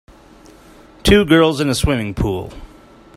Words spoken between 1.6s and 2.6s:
in a swimming pool.